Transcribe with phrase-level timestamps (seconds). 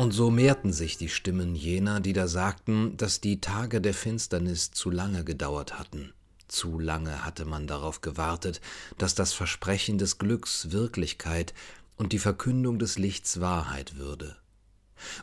[0.00, 4.70] Und so mehrten sich die Stimmen jener, die da sagten, dass die Tage der Finsternis
[4.70, 6.14] zu lange gedauert hatten.
[6.48, 8.62] Zu lange hatte man darauf gewartet,
[8.96, 11.52] dass das Versprechen des Glücks Wirklichkeit
[11.96, 14.36] und die Verkündung des Lichts Wahrheit würde.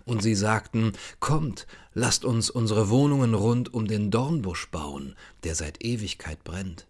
[0.05, 1.65] Und sie sagten, Kommt,
[1.95, 6.85] lasst uns unsere Wohnungen rund um den Dornbusch bauen, der seit Ewigkeit brennt.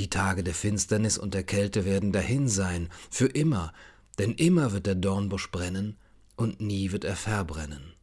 [0.00, 3.72] Die Tage der Finsternis und der Kälte werden dahin sein, für immer,
[4.18, 5.96] denn immer wird der Dornbusch brennen
[6.36, 7.94] und nie wird er verbrennen.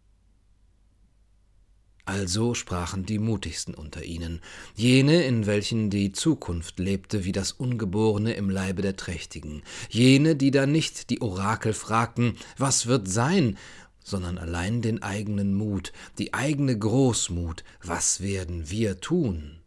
[2.05, 4.41] Also sprachen die mutigsten unter ihnen,
[4.75, 10.51] jene, in welchen die Zukunft lebte wie das Ungeborene im Leibe der Trächtigen, jene, die
[10.51, 13.57] da nicht die Orakel fragten, was wird sein,
[14.03, 19.60] sondern allein den eigenen Mut, die eigene Großmut, was werden wir tun?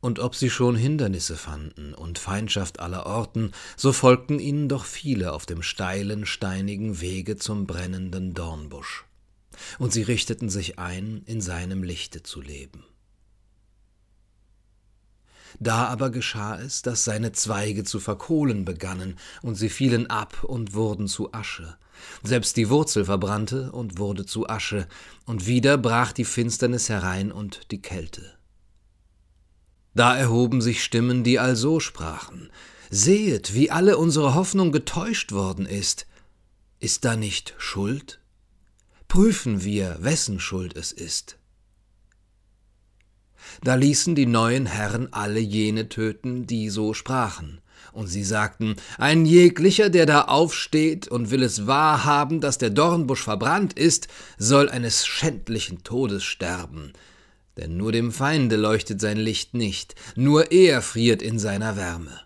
[0.00, 5.32] Und ob sie schon Hindernisse fanden und Feindschaft aller Orten, so folgten ihnen doch viele
[5.32, 9.06] auf dem steilen, steinigen Wege zum brennenden Dornbusch.
[9.80, 12.84] Und sie richteten sich ein, in seinem Lichte zu leben.
[15.58, 20.74] Da aber geschah es, dass seine Zweige zu verkohlen begannen, und sie fielen ab und
[20.74, 21.76] wurden zu Asche.
[22.22, 24.86] Selbst die Wurzel verbrannte und wurde zu Asche,
[25.26, 28.37] und wieder brach die Finsternis herein und die Kälte.
[29.98, 32.50] Da erhoben sich Stimmen, die also sprachen
[32.88, 36.06] Sehet, wie alle unsere Hoffnung getäuscht worden ist.
[36.78, 38.20] Ist da nicht Schuld?
[39.08, 41.36] Prüfen wir, wessen Schuld es ist.
[43.64, 47.60] Da ließen die neuen Herren alle jene töten, die so sprachen.
[47.92, 53.24] Und sie sagten, ein jeglicher, der da aufsteht und will es wahrhaben, dass der Dornbusch
[53.24, 54.06] verbrannt ist,
[54.38, 56.92] soll eines schändlichen Todes sterben.
[57.58, 62.20] Denn nur dem Feinde leuchtet sein Licht nicht, nur er friert in seiner Wärme.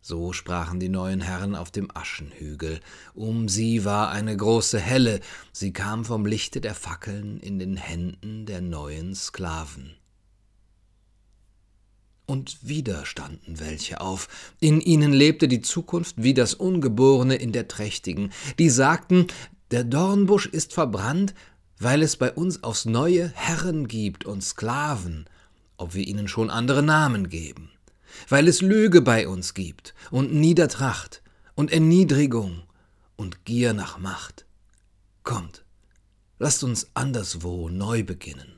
[0.00, 2.80] So sprachen die neuen Herren auf dem Aschenhügel.
[3.12, 5.20] Um sie war eine große Helle,
[5.52, 9.94] sie kam vom Lichte der Fackeln in den Händen der neuen Sklaven.
[12.24, 14.28] Und wieder standen welche auf.
[14.60, 18.32] In ihnen lebte die Zukunft wie das Ungeborene in der Trächtigen.
[18.58, 19.26] Die sagten,
[19.70, 21.34] der Dornbusch ist verbrannt,
[21.78, 25.26] weil es bei uns aufs neue Herren gibt und Sklaven,
[25.76, 27.70] ob wir ihnen schon andere Namen geben.
[28.28, 31.22] Weil es Lüge bei uns gibt und Niedertracht
[31.54, 32.62] und Erniedrigung
[33.16, 34.46] und Gier nach Macht.
[35.22, 35.64] Kommt,
[36.38, 38.57] lasst uns anderswo neu beginnen.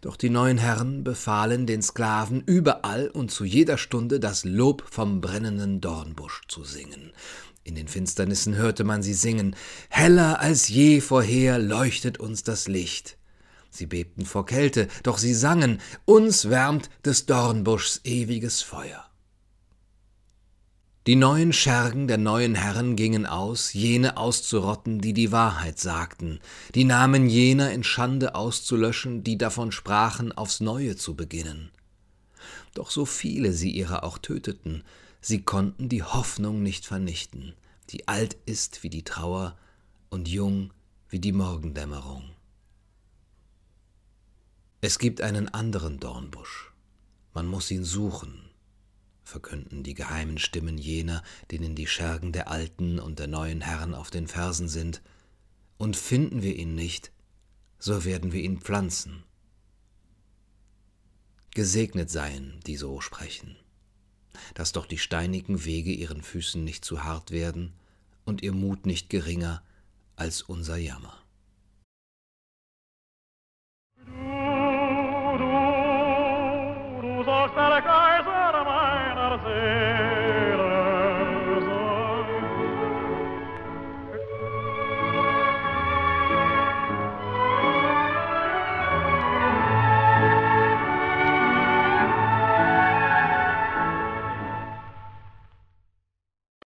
[0.00, 5.20] Doch die neuen Herren befahlen den Sklaven überall und zu jeder Stunde das Lob vom
[5.20, 7.12] brennenden Dornbusch zu singen.
[7.64, 9.56] In den Finsternissen hörte man sie singen,
[9.88, 13.16] heller als je vorher leuchtet uns das Licht.
[13.70, 19.05] Sie bebten vor Kälte, doch sie sangen, uns wärmt des Dornbuschs ewiges Feuer.
[21.06, 26.40] Die neuen Schergen der neuen Herren gingen aus, jene auszurotten, die die Wahrheit sagten,
[26.74, 31.70] die Namen jener in Schande auszulöschen, die davon sprachen, aufs Neue zu beginnen.
[32.74, 34.82] Doch so viele sie ihrer auch töteten,
[35.20, 37.54] sie konnten die Hoffnung nicht vernichten,
[37.90, 39.56] die alt ist wie die Trauer
[40.10, 40.72] und jung
[41.08, 42.24] wie die Morgendämmerung.
[44.80, 46.72] Es gibt einen anderen Dornbusch,
[47.32, 48.45] man muss ihn suchen,
[49.26, 54.10] verkünden die geheimen Stimmen jener, denen die Schergen der alten und der neuen Herren auf
[54.10, 55.02] den Fersen sind,
[55.78, 57.12] und finden wir ihn nicht,
[57.78, 59.24] so werden wir ihn pflanzen.
[61.50, 63.56] Gesegnet seien, die so sprechen,
[64.54, 67.74] dass doch die steinigen Wege ihren Füßen nicht zu hart werden
[68.24, 69.62] und ihr Mut nicht geringer
[70.14, 71.25] als unser Jammer.